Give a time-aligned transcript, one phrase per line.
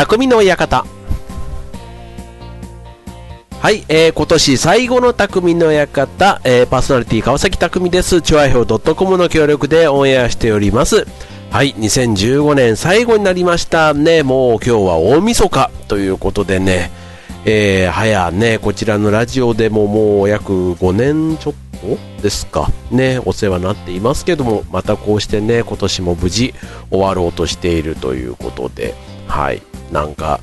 [0.00, 0.86] 匠の館。
[3.60, 8.22] はい、えー、今年最後の匠の館、えー、パーソナリティ川崎匠です。
[8.22, 11.06] チュアヒョウ .com の協力でオンエアしております。
[11.50, 14.22] はい、2015年最後になりましたね。
[14.22, 16.90] もう今日は大晦日ということでね、
[17.44, 26.54] えー、早ね、こちらのラジオでももう約5年ちょっとですか、ね、お世話になっていますけども、またこうしてね、今年も無事
[26.90, 28.94] 終わろうとしているということで、
[29.30, 30.40] はい、なんか、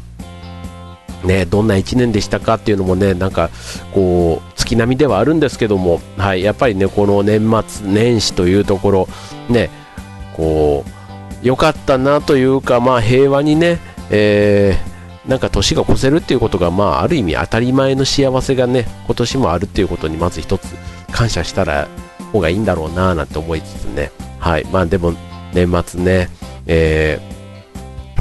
[1.23, 3.49] ね、どんな1年でしたかっていうのもね、なんか、
[3.93, 9.07] こう、月並みではあるんですけども、はい、やっぱりね、この年末年始というところ、
[9.49, 9.69] ね、
[10.35, 13.79] こう、良かったなというか、まあ平和にね、
[14.09, 20.73] えーなんか年が越せるっていうことが、まあ、ある意味当たり前の幸せがね、今年もあるっていうことにまず一つ
[21.11, 21.89] 感謝したら
[22.31, 24.11] 方がいいんだろうななんて思いつつね。
[24.39, 24.65] はい。
[24.71, 25.13] まあでも、
[25.53, 26.29] 年末ね、
[26.65, 27.36] えー、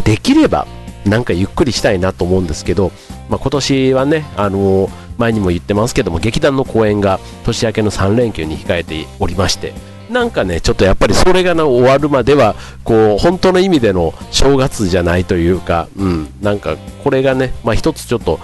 [0.07, 0.69] できれば、
[1.05, 2.93] なんかゆっくりしたいなと思うんですけど、
[3.29, 9.75] まあ、今年はね、あのー、前にも言ってますけども、劇団の公演が年明けの3連休に控えておりまして、
[10.09, 18.39] なんかね、ちょっとやっぱりそれが終わるまでは、こう、本当の意味での正月じゃないというか、うん、なんかこれがね、まあ一つちょっと、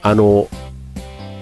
[0.00, 0.48] あの、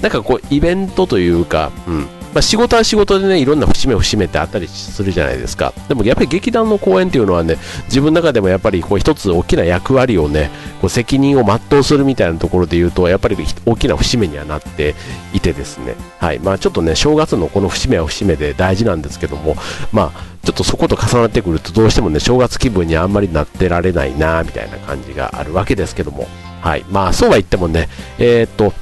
[0.00, 5.74] なんかこう、イベントというか、うん、まあ、仕事は仕事でね、いろんな節目節目ってあったりするじゃないですか。
[5.88, 14.94] でもやっぱり劇団の公演っていうのはね、自分の中でもやっぱりこう一つ大きな役割をね、こう責任を全うするみたいなところで言うと、やっぱり大きな節目にはなって
[15.34, 16.38] いてですね、はい。
[16.38, 19.56] まあちょっとね、正月のこの節目は節目で大事なんですけども、
[19.92, 26.26] まあちょっとそこと重なってくるとどうしてもね、正月気分にあんまりなってられないな、みたいな感じがあるわけですけども、
[26.62, 26.84] はい。
[26.90, 28.72] まあそうは言ってもね、えー、っと、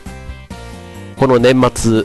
[1.16, 2.04] この年末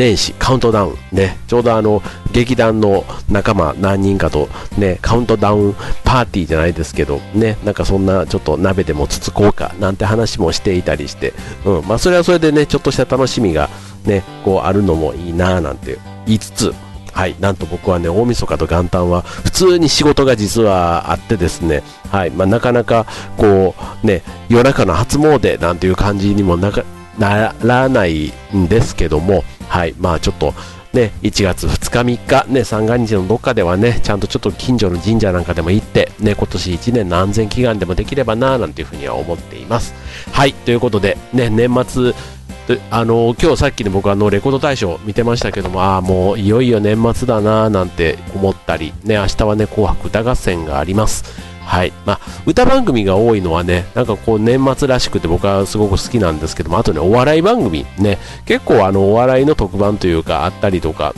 [0.00, 4.48] 年始カウントダウンね、ちょうどあの劇団の仲間何人かと
[4.78, 11.34] ね、カウントダウンパーティーじゃないですけど、ね、なんかそんなちょっと鍋でもつつこうかなんて話もしていたりして、
[11.66, 13.68] うん、まあそれはそれでね、ちょっとした楽しみが
[14.06, 16.74] ね、こうあるのもいいなぁなんて言いつつ、
[17.12, 23.04] はい、なんと僕はね、大晦日と元旦は普通に仕事が実はあってですね、はい、まあなかなか
[23.36, 26.72] こうね、夜中の初詣なんていう感じにもな
[27.18, 30.52] ならないんですけども、はい、まあちょっと
[30.92, 39.94] ね、1月2日3日、ね、三が日のどっかではね、ちゃんとちょっと近所の神社なんかでも行って、ね、今年1年の安全祈願でもできればな、なんていうふうには思っています。
[40.32, 42.12] はい、ということで、ね、年末、
[42.90, 51.49] あの今日さっきね僕あのレコード大賞見てましたけどもああもういよいよ年末だななんて思ったりね明日はね紅白歌合戦があります。
[51.70, 51.92] はい。
[52.04, 61.14] まあ、歌番組が多いのはね、なんかこう年末らしくて僕はすごく好きなんですけども、あとね、お笑い番組ね、結構あの、お笑いの特番というかあったりとか、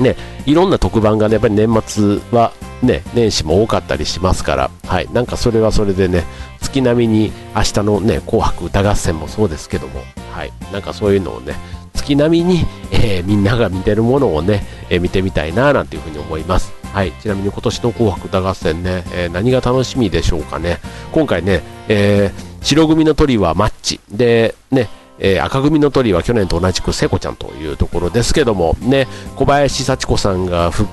[0.00, 0.16] ね、
[0.46, 5.08] いろんな特番がね、やっぱり年末はね、年始も多かったりしますから、はい。
[5.12, 6.24] なんかそれはそれでね、
[6.62, 10.00] 月並みに明日のね、紅白歌合戦もそうですけども、
[10.32, 10.52] はい。
[10.72, 11.54] なんかそういうのをね、
[11.92, 16.79] 月並みに、えー、みんなが見てるものをね、えー、見てみたいな、なんていうふうに思います。
[16.92, 20.78] はい、ちなみに今年の紅白歌合戦ね、えー、何が楽しみでしょうかね。
[21.12, 24.00] 今回ね、えー、白組の鳥はマッチ。
[24.10, 24.88] で、ね、
[25.20, 29.06] えー、赤組の鳥は去年と同じく聖子ちゃんというところですけども、ね、
[29.36, 30.88] 小林幸子さんが復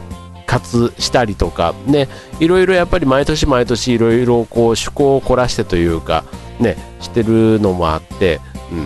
[0.46, 2.08] 活したりとか、ね、
[2.40, 6.26] いろいろやっぱり毎年毎年いろいろこう趣向を凝らしてというか、
[6.60, 8.40] ね、してるのもあって、
[8.72, 8.80] うん。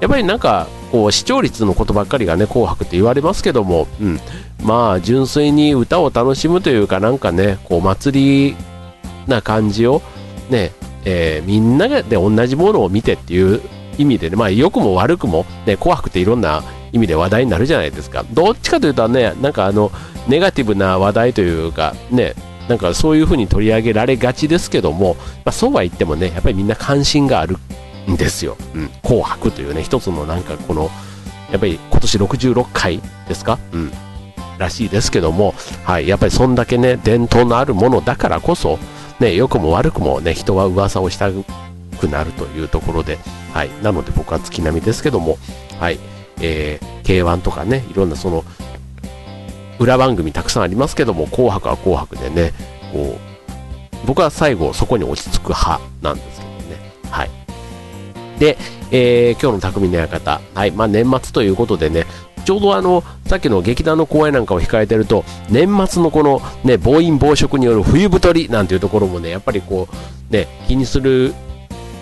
[0.00, 4.20] やっぱりなんか、こう視聴率のことばっかりがね紅白って言われますけども、うん、
[4.62, 8.56] まあ純粋に歌を楽しむというかなんかねこう祭り
[9.26, 10.02] な感じを
[10.50, 10.72] ね、
[11.04, 13.60] えー、みんなで同じものを見てっていう
[13.98, 16.62] 意味でねまあ良くも悪くもね紅白っていろんな
[16.92, 18.24] 意味で話題になるじゃないですか。
[18.32, 19.92] どっちかというとねなんかあの
[20.26, 22.34] ネガティブな話題というかね
[22.68, 27.56] なんかそういう風に取り上げられがちですけども、まあ、そうは言ってもねやっぱりみんな関心がある
[28.08, 28.56] んですよ。
[28.74, 30.90] うん、紅白というね、一つのなんかこの、
[31.50, 33.58] やっぱり今年66回ですか？
[33.72, 33.92] うん。
[34.58, 35.54] らしいですけども、
[35.84, 38.78] はい、やっぱりそんだけね、伝統のあるものだからこそ、
[39.20, 43.18] ね、良くも悪くもね、人は噂をしたくなるというところで、
[43.54, 45.38] はい、なので僕は月並みですけども、
[45.78, 46.00] はい、
[46.40, 48.44] えー、K1 とかね、いろんなその、
[49.78, 52.52] 裏番組たくさんありますけども、紅白は紅白でね、
[52.92, 57.30] こう、僕は最後そこに落ち着く派なんですけどね、はい。
[58.38, 58.56] で、
[58.90, 62.06] えー、今日の匠の館、はい、まあ、年末ということでね、
[62.44, 69.88] ちょうどあの、さっきの劇団の公演なんかを控えてると、年末のこのね、暴飲暴食による冬太りなんていうところもね、やっぱりこ
[70.30, 71.34] う、ね、気にする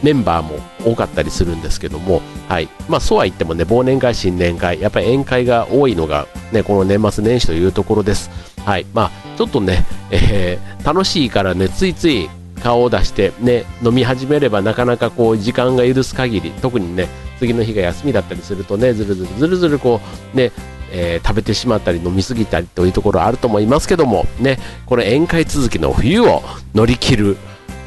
[0.03, 2.69] メンバーも多かったりするんですけども、はい。
[2.89, 8.31] まあ、そうは言ってもね、忘年会、新年会、やっぱり宴会が多いのが、ね、この年末年始というところです。
[8.65, 8.87] はい。
[8.95, 12.31] まあ、ちょっとね、えー、楽しいからね、ついつい
[12.67, 17.07] 顔を出して、ね、飲み始めればなかなかこう時間が許す限り特にね
[17.39, 20.01] 次の日が休みだったりするとねずるずるずるずるこ
[20.35, 20.51] うね
[20.93, 26.43] えー、食べてしまったり飲みすぎたりというところあると思いますけどもねこれ宴会続きの冬を
[26.75, 27.37] 乗り切る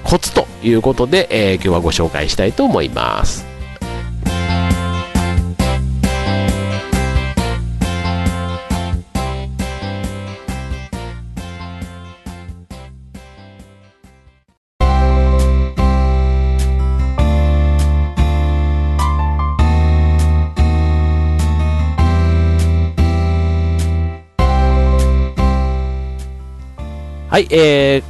[0.04, 3.49] コツということで、えー、今日はご紹介したいと思います。
[27.40, 28.04] はい、えー、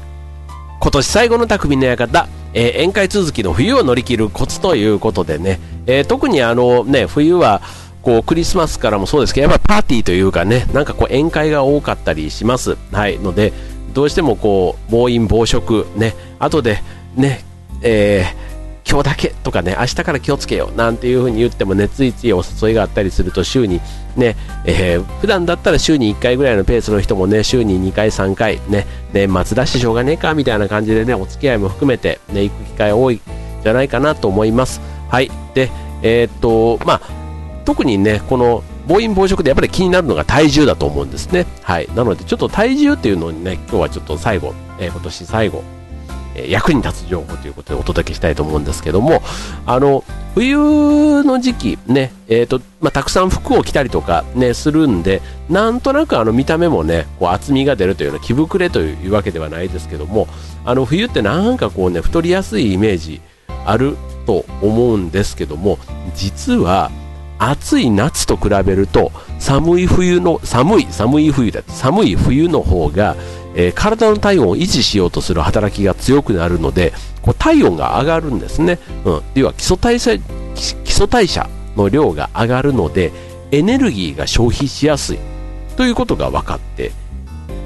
[0.81, 7.61] 今年最後の匠の館、えー、宴会続きの冬を乗り切るコツということでね、えー、特にあのね、冬は
[8.01, 12.75] こうクリスマスからもそうですけど、やっぱパーティーというかね、なんかこう宴会が多かったりします。
[12.91, 13.53] はい、ので、
[13.93, 16.81] どうしてもこう、暴飲暴食、ね、後で
[17.15, 17.45] ね、
[17.83, 18.48] えー
[18.89, 23.81] 今日だけとかね、明日から気をつけようなんていう風に言ってもね、ついついお誘いがあったりすると週に
[24.15, 33.21] ね、えー、普段だったら週に1回ぐらいのペースの人もね、週に2回3回ね、年末だししょうがねえかみたいな感じでね、お付き合いも含めてね、行く機会多いん
[33.63, 34.81] じゃないかなと思います。
[35.07, 35.29] はい。
[35.53, 35.69] で、
[36.01, 37.01] えー、っと、まあ、
[37.65, 41.45] 特にね、この暴飲暴食でやっぱり気になるのが体重だと思うんですね。
[41.61, 41.87] はい。
[41.93, 45.63] なので、ちょっと体重っていうのにね、今日はちょっと最後、えー、今年最後、
[46.47, 49.21] 役に立つ情報ということでお届けしたいと思うんですけども、
[49.65, 50.03] あの、
[50.35, 60.27] 冬の時期ね、えっ、ー、と、まあ、たくさん服を着たりとかね、するんで、なんとなくあの見た目もね、こう厚みが出るというような着膨れというわけではないですけども、
[60.65, 63.21] あの冬ってなんかこうね、太りやすいイメージ
[63.65, 65.79] あると思うんですけども、
[66.15, 66.91] 実は、
[67.39, 73.15] 暑い夏と比べると寒い冬の寒い寒い冬だ寒い冬の方が
[73.59, 83.11] えー、体の体温を維持しようとする働きが強くなるのでこう体温が上がるんですね、うん、要は基礎代謝基礎代謝の量が上がるので
[83.51, 85.19] エネルギーが消費しやすい。
[85.75, 86.91] ということが分かって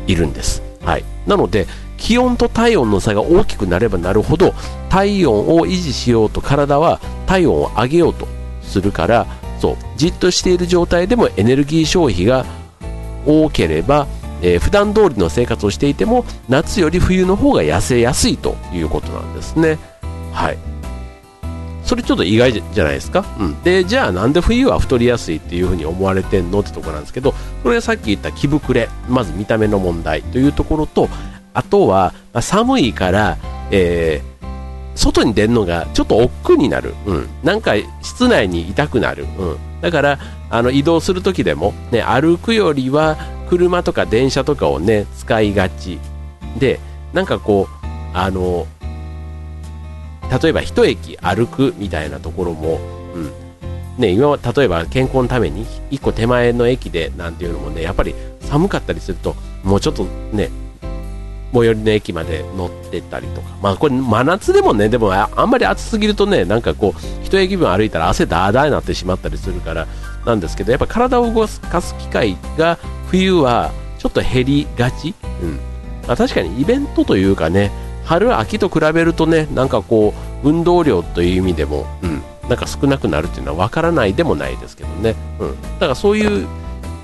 [0.07, 1.65] いるんです、はい、なので
[1.97, 4.53] 気温と体温の差が大きくなればなるほど
[4.89, 8.27] 体温を維持しようと体は体温を上げようと
[8.61, 9.25] するから
[9.59, 12.45] そうじっとしている状態でもエネルギー消費が
[13.25, 14.07] 多ければ
[14.43, 19.79] えー、普段通りの生活をしていても夏より冬の方が痩せやすいということなんですね。
[20.31, 20.73] はい。
[21.83, 31.09] それちょっと意外じゃないですか、うん、でじゃあなんで冬は太りやすいっていうふうに思われてんのってところなんですけどそれがさっき言った着膨れまず見た目の問題というところと
[31.53, 33.37] あとは、ま、寒いから、
[33.69, 40.19] えー、外に出るのがちょっと億劫になる、うん、なんか室内にいたくなる、うん、だから
[40.49, 43.17] あの移動する時でも、ね、歩くよりは
[43.57, 46.00] 車とか電車とかをね、使いがち。
[46.57, 46.79] で、
[47.13, 48.65] なんかこう、あの、
[50.41, 52.79] 例えば一駅歩くみたいなところも、
[53.13, 53.31] うん。
[54.00, 60.50] ね、今は例えば健康のために一個手前の駅でなんていうのもね、やっぱり寒かったりすると、もうちょっとね、
[61.53, 69.85] 最寄りの駅まで乗ってたりとか、まあこれ真夏でもね、でもあんまり暑すぎるとね、なんかこう、一駅分歩いたら汗だーだーになってしまったりするから、
[70.25, 72.79] なんですけど、やっぱ体を動かす機会が
[73.13, 75.60] 冬はちょっと減りがち、うん。
[76.08, 77.72] まあ、確かにイベントというかね
[78.03, 86.48] 春秋と比べるとねなんかこう運動量という意味でも、うん、なんか少なくなるっていうのは分からないでもないですけどね、うん、だからそういう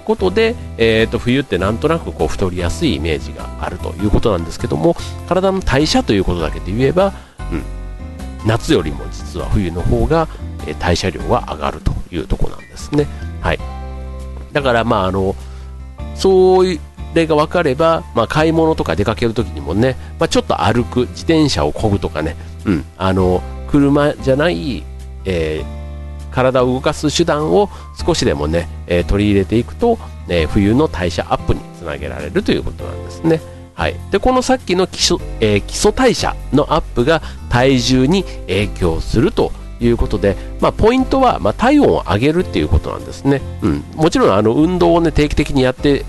[0.04, 4.96] ことで、えー、と冬ってなんとなくこう太りやすいイメージがあるということなんですけども
[5.28, 7.14] 体の代謝ということだけで言えば、
[7.52, 7.64] うん、
[8.46, 10.28] 夏よりも実は冬の方が、
[10.68, 13.08] え代謝量は上がるというとこなんですね。
[13.42, 13.60] はい。
[14.52, 15.36] だからまああの
[16.20, 16.64] そ
[17.14, 22.36] れが分かれば、まあ、買い物とか出かけるときにもね、まあ、ちょっと歩く、自転車を漕ぐとかね、
[22.66, 24.84] うん、あの、車じゃない、
[25.26, 27.70] えー、体を動かす手段を
[28.06, 29.98] 少しでもね、えー、取り入れていくと、
[30.28, 33.42] えー、冬の代謝アップにつなげられるということなんですね。
[33.74, 43.42] はい、でこのさっきの基礎,、えー、基礎代謝のアップが体重に影響するということで、まあ、ポイントは、まあ、体温を上げるっていうことなんですね。
[43.62, 46.06] うん、もちろんあの運動を、ね、定期的にやって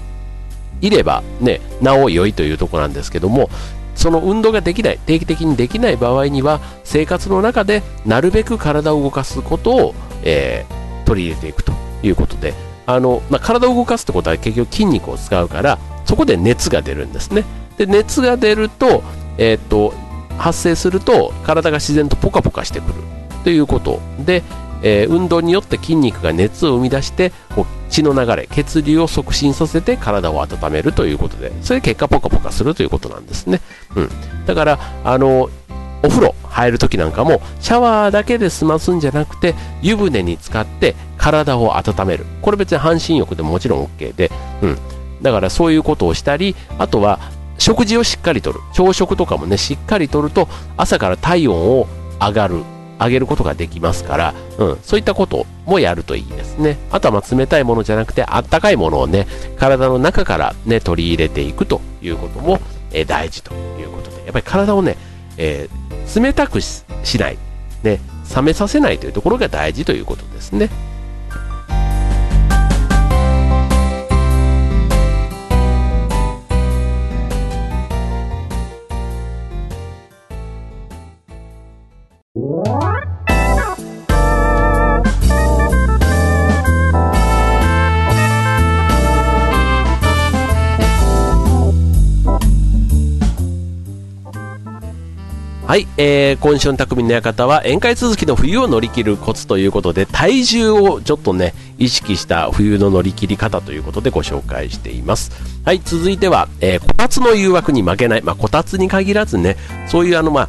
[0.81, 3.51] いれば、ね、なお良いというところなんですけども、
[3.95, 11.73] その運動ができない、定期的にできない場合には、生活の中でなるべく体を動かすことを、えー、取り入れていくと
[12.03, 12.55] いうことで、
[12.87, 17.45] あのまあ、体を動かすってことは結局筋肉を使うから、そこで熱が出るんですね。
[17.77, 19.03] で熱が出ると,、
[19.39, 19.95] えー、っと
[20.37, 22.95] 発生すると体が自然とポカポカしてくる
[23.45, 24.01] ということ。
[24.19, 24.43] で、
[24.83, 31.53] えー、運動によって筋肉が熱を生み出してこう血の流れ血流を促進させて体を温めるということで。
[31.63, 33.61] それで結果ポカポカするということなんですね、
[33.95, 34.11] うん、
[34.47, 35.51] だからあの
[36.03, 42.25] お風呂入るときなんかもシャワーだけで済ますんじゃなくて湯船に浸かって体を温める。
[42.41, 44.31] これ別に半身浴でももちろん OK で、
[44.63, 44.79] うん、
[45.21, 47.21] だからそういうことをしたりあとは
[47.59, 48.61] 食事をしっかりとる。
[48.73, 51.87] 朝食とかもねしっかりとると朝から体温を
[52.19, 52.63] 上がる。
[53.01, 56.77] 上げることができますから、うん、そういったこともやるといいですね。
[56.91, 59.27] あとはま冷たいものじゃなくて、あったかいものをね、
[59.57, 62.61] 体の中からね、取り入れていくということも、
[62.93, 64.97] えー、大事ということで、やっぱり体をね、
[65.39, 66.85] えー、冷たくし
[67.19, 67.39] ない、
[67.83, 68.01] ね、
[68.35, 70.69] 冷めさせないというところが大事ということですね。
[95.71, 105.31] はい、えー、今週の匠の館は宴会続きの冬を乗り切るコツということで体重をちょっとね意識した冬の乗り切り方ということでご紹介しています。
[105.65, 108.23] はい続いては、えー、こたつの誘惑に負けない。
[108.23, 110.49] まあこたつに限らずねそういうあのまあ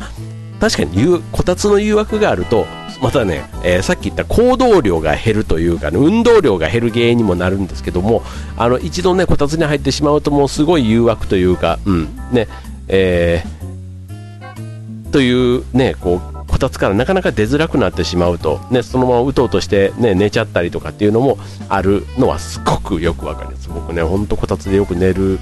[0.59, 2.65] 確かにこたつの誘惑があると
[2.99, 8.23] またね、えー、さっき言った行動量が減るというか、ね、運動量が減る原因にもなるんですけども
[8.57, 12.47] あの一度ねこたつに入ってしまうともうすごい誘惑というか、うんね
[12.87, 13.60] えー
[15.11, 21.37] というね、こう、こたつからなかなか出づらくなってしまうと、ね、そのままうとうとして、ね、寝ちゃったりとかっていうのも
[21.69, 23.69] あるのはすごくよくわかります。
[23.69, 25.39] 僕ね、ほんとこたつでよく寝る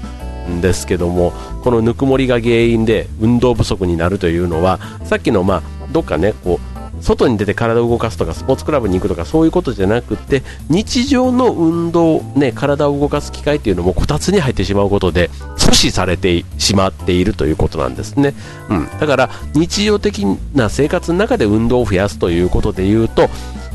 [0.48, 5.62] んですけども、このぬくもりが原因で運動不足になるというのは、さっきの、まあ、
[5.92, 6.69] どっかね、こう、
[7.00, 18.34] 外に出て体を動かすとかスポーツクラブに行くとかそういうことじゃなくて日常の運動、ね、体を動かす機会っていうのもこたつに入ってしまうことで阻止されてしまっているということなんですね、
[18.68, 23.28] うん、だから日常的な生活の中で運動を増やすということでいうと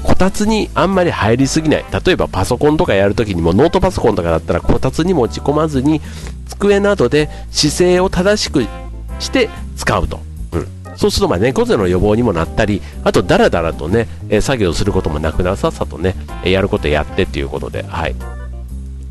[0.03, 1.85] こたつにあんまり入りすぎない。
[2.05, 5.99] 例えばパソコンとかやるときにもノートパソコンとかだったらこたつに持ち込まずに
[6.47, 8.67] 机などで姿勢を正しく
[9.19, 10.19] して使うと。
[10.95, 18.15] そうするとまあ猫背の予防にもなったり、あとだらだらとね、え作業することもなくなさっさとね、やることやってっていうことで、はい。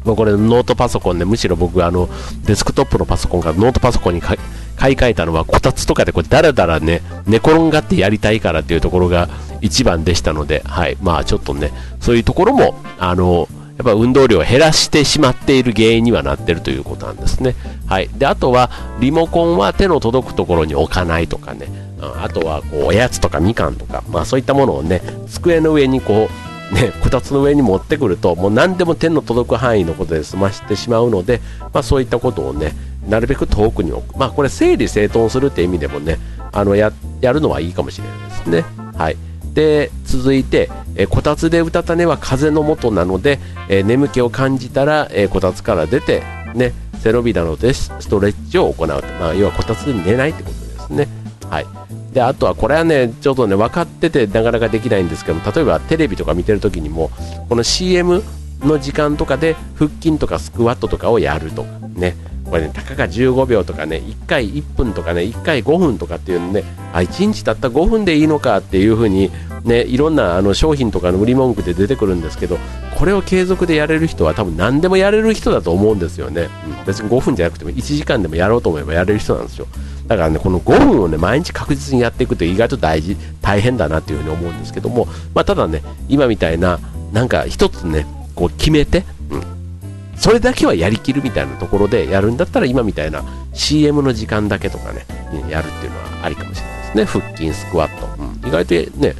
[0.05, 2.09] もうこれノートパソコンで、むしろ僕あの、
[2.45, 4.39] デスクトップのパソコンからノートパソコンに買い
[4.79, 9.29] 替えたのは、こたつとかでこれだらだらね、寝転がってやりたいからっていうところが
[9.63, 10.99] 一番でしたので、はい。
[11.03, 17.57] まあちょっとね、そういうところも、あの、やっぱ運動量を減らしてしまっている原因にはなっているということなんですね。
[17.87, 18.09] はい。
[18.17, 21.69] で、あとは、リモコンは手の届くところに置かないとかね。
[22.01, 26.29] あとは、こう、おやつとかみかんとか、まあそういったものをね、机の上にこ
[26.71, 31.41] う、ね、こたつの上に持ってくると、もう何でも手の届く範囲のことで済ましてしまうので、
[31.73, 32.73] まあそういったことをね、
[33.09, 34.17] なるべく遠くに置く。
[34.17, 36.19] まあこれ整理整頓するって意味でもね、
[36.53, 38.65] あの、や、やるのはいいかもしれないですね。
[38.97, 39.17] はい。
[39.55, 46.23] で続いて、えこたつでうたた寝は風の元なので、え眠気を感じたら、えこたつから出て、
[46.55, 46.73] ね、
[47.05, 51.09] 背伸びなどでストレッチを行うと、まあ、要はこたつで寝ないってことですね。
[51.51, 51.67] はい、
[52.13, 57.11] であとはこれはねちょっとね分かっててなかなかできないんですけど例えばテレビとか見てる時にも
[57.49, 58.23] この CM
[58.61, 61.65] の時間とかで腹筋とかスクワットとかをやると。
[61.65, 62.17] かね。
[62.49, 69.31] これね、たかが15秒とかね、1回1分とかね、1回5分とかっていうのね、あ、1日たった5分でいいのかっていう風に、
[69.65, 72.59] ね、いろんなあの商品とかの売り文句で出てくるんですけど、
[72.99, 76.49] これを継続でやれる人は多分何でもやれる人だと思うんですよね。
[76.79, 79.67] うん、別に5分じゃなくても1時間でもやろうと思えばやれる人なんですよ。
[80.07, 86.79] だからね、この5分をね、毎日確実にやっていくと意外と大事、大変だなっていう風に思うんですけども、まあ、ただね、今みたいな、
[87.13, 89.05] なんか一つね、こう決めて、
[90.17, 95.07] それだけはやりきるみたいなところでやるんだったら今みたいな CM の時間だけとかね、
[95.49, 97.05] やるっていうのはありかもしれないですね。
[97.05, 98.23] 腹筋、スクワット。
[98.23, 99.15] うん、意外とね、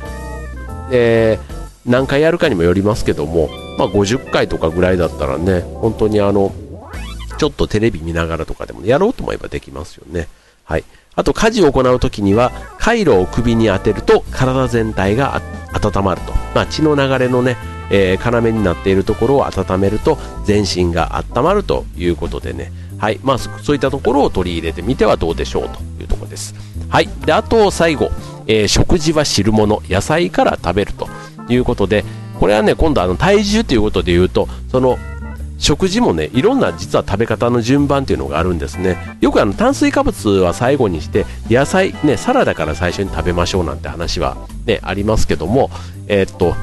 [0.91, 1.55] えー、
[1.87, 3.49] 何回やるかにもよりますけども、
[3.79, 6.55] まあ、50回とかぐらいだったらね、本当にあの、
[7.37, 10.29] ちょっとテレビ見ながらとかでもやろうと思えばできますよね。
[10.65, 10.85] はい。
[11.17, 15.41] あと、家事を行うときには、回路を首に当てると体全体が
[15.73, 16.33] 温まると。
[16.55, 17.57] まあ、血の流れのね、
[17.91, 23.21] えー、要になっているところを温めると全身が温まるということでね、はい。
[23.23, 26.55] まあ、そういったところを取り入れてみてはどうでしょうというところです。
[26.89, 28.11] はい、であと最後、
[28.47, 31.09] えー、食事は汁物、野菜から食べると。
[31.49, 32.05] いうことで、
[32.41, 34.99] これはね、今度あの体重ということで言うと、その
[35.59, 38.97] 食事もね、いろんな実は食べ方の順番っていうのがあるんですね。
[39.21, 44.37] よくあの炭水化物は最後にして、野菜、ね、サラダから最初に食べましょうなんて話は
[44.67, 45.71] ね、ありますけども、
[46.09, 46.55] えー、っと、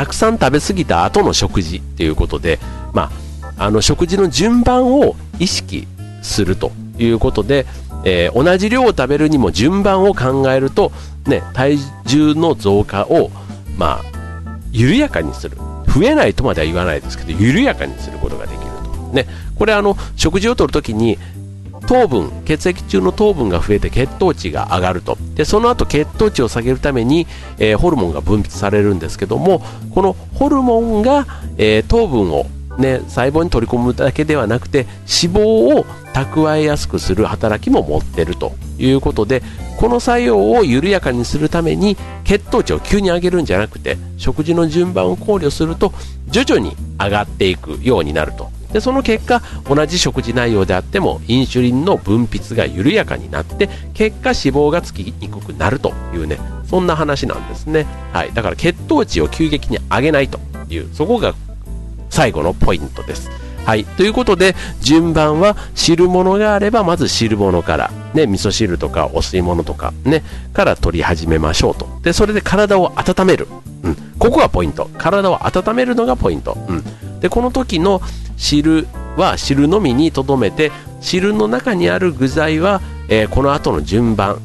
[0.00, 2.58] たくさん食べ過ぎた後の食事っていうことで、
[2.94, 3.10] ま
[3.58, 5.86] あ、あの食事の順番を意識
[6.22, 7.66] するということで、
[8.06, 10.90] えー、同じ量を食べるにも順番を考えると、
[11.26, 11.76] ね、体
[12.06, 13.30] 重の増加を、
[13.76, 14.04] まあ、
[14.72, 15.58] 緩やかにする。
[15.86, 18.90] 増えないとまでは言わないですけど、緩やかにすることができると。
[19.12, 19.26] ね、
[19.58, 21.18] これあの、食事をとるときに、
[21.90, 25.18] 糖分、血液中の糖分が増えて血糖値が上がると。
[25.34, 27.26] で、その後血糖値を下げるために、
[27.58, 29.60] えー、ホルモンが分泌されるんですけども、
[29.92, 31.26] このホルモンが、
[31.58, 32.46] えー、糖分を
[32.78, 39.42] ね、細胞に取り込むだけではなくて脂肪を蓄えやすくする働きも持ってるということで
[39.76, 45.92] この作用を緩やかにするために血糖値を急に上げるんじゃなくて食事の順番を考慮すると
[46.28, 61.34] 徐々に上がっていくようになるとでその結果同じ食事内容であってもインシュリンの分泌が緩やかになって結果脂肪がつきにくくなるというねそんな話なんですね、はい、だから血糖値を急激に上げないというそこが
[62.10, 63.30] 最後のポイントです。
[63.64, 63.84] はい。
[63.84, 71.86] ということで、順番は汁物があれば、まず汁物から、ね、味噌汁とかお吸い物とか、ね、から取り始めましょうと。
[72.02, 73.46] で、それで体を温める。
[73.82, 73.96] うん。
[74.18, 74.90] ここがポイント。
[74.98, 76.56] 体を温めるのがポイント。
[76.68, 77.20] うん。
[77.20, 78.00] で、この時の
[78.40, 84.40] 汁は汁のみに留めて、汁の中にある具材は、えー、この後の順番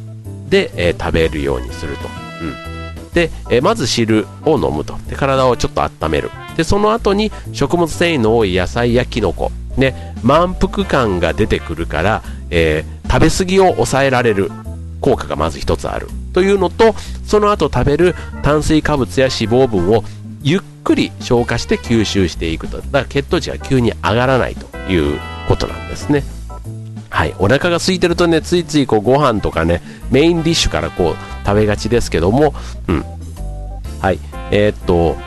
[0.50, 2.10] で、えー、食べるようにすると。
[2.42, 3.14] うん。
[3.14, 4.98] で、えー、まず汁を飲むと。
[5.08, 6.30] で、体をちょっと温める。
[6.56, 14.52] でその後に食物繊維の多い野菜やキノコ、ね、満腹感が出てくるから、え、食べ過ぎを抑えられる
[15.02, 20.04] 効果がまず一つあるというのとその後食べる炭水化物や脂肪分を
[20.46, 22.78] ゆっくり消化して吸収していくと。
[22.78, 26.24] だから血糖値が急に上がらないということなんですね。
[27.10, 32.54] はい、お腹が空いてるとねついついこうご飯とかねメインディッシュからこう食べがちですけども、
[32.88, 33.04] うん。
[34.00, 34.20] はい。
[34.52, 35.18] えー、っと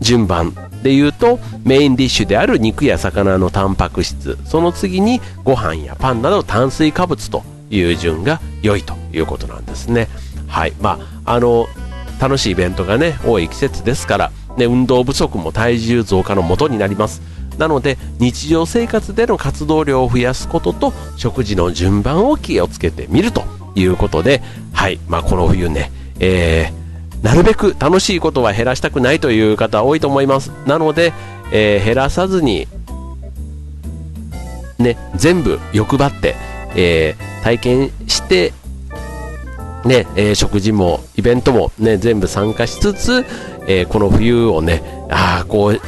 [0.00, 4.36] 順番で言うとメインディッシュである肉や魚のタンパク質。
[4.44, 10.08] その次にご飯やパンなど炭水化物という順が良いということなんですね。
[10.48, 10.74] はい。
[10.82, 11.66] まああの
[12.20, 17.22] 楽しいイベントがね多い季節ですから、ね、運動不足も体重増加のもとになります。
[17.58, 23.44] なので日常生活での活動量を増やすことと食事の順番を気をつけてみると
[23.76, 26.84] いうことではい、まあ、この冬ね、えー
[27.24, 30.50] なるべく楽しいことは減らしたくないという方多いと思います。
[30.66, 31.14] なので、
[31.52, 32.68] えー、減らさずに
[34.78, 36.36] ね全部欲張って、
[36.76, 38.52] えー、体験して
[39.86, 43.24] ね、え、食事もイベントもね全部参加しつつ、
[43.66, 45.80] えこの冬をねああこう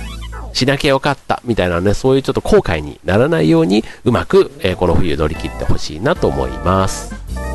[0.56, 7.45] しなきゃよかったみたいなねそういうちょっと後悔にならないようにうまく、えこの冬乗り切ってほしいなと思います。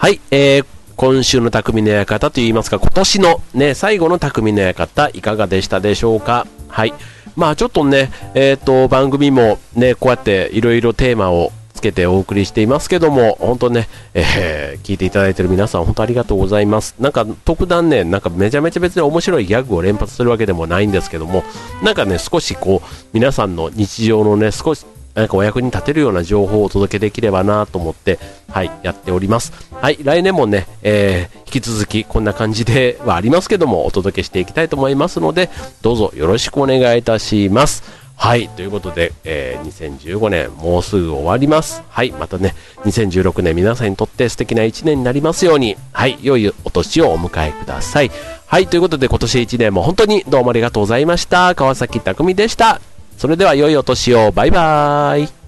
[0.00, 6.46] はい、えー、今週の匠の館といいますか、今年のね、最後の匠の館、いかがでしたでしょうか？
[6.68, 6.94] はい。
[7.36, 16.94] まあちょっとね、えっ、ー、と、番組もね、こうやっていろいろテーマをつけてお送りしていますけども、本当ね、えー、聞いていただいてる皆さん、本当ありがとうございます。
[16.98, 21.44] なんか、特段ね、なんかめちゃめちゃ別に面白いギャグを連発するわけでもないんですけども、
[21.82, 28.18] なんかね、少しこう、皆さんの日常のね、少し何かお役に立てるような情報をお届けできればなと思って、
[28.48, 29.52] はい、やっております。
[29.72, 35.50] はい、来年もね、えー、引き続きこんな感じではありますけども、お届けしていきたいと思いますので、
[35.82, 38.00] どうぞよろしくお願いいたします。
[38.20, 41.82] はい、ということで、えー、2015年もうすぐ終わります。
[41.88, 48.10] はい、またね、2016年皆さんにとって素敵な1年になりますように、はい、良いお年をお迎えください。
[48.46, 51.54] はい、ということで今年1年も本当にどうもありがとうございました。
[51.54, 52.89] 川崎匠でした。
[53.20, 54.32] それでは良いお年を。
[54.32, 55.39] バイバーイ。